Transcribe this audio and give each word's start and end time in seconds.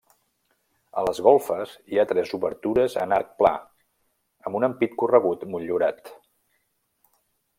A 1.01 1.01
les 1.07 1.19
golfes, 1.27 1.75
hi 1.91 1.99
ha 1.99 2.05
tres 2.11 2.31
obertures 2.37 2.97
en 3.03 3.13
arc 3.19 3.29
pla, 3.43 3.53
amb 4.49 4.59
un 4.61 4.67
ampit 4.69 4.97
corregut 5.03 5.47
motllurat. 5.57 6.13